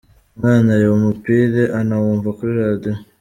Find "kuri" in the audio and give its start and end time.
2.37-2.53